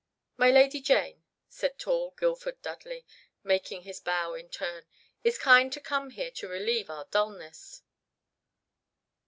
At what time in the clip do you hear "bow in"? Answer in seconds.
3.99-4.49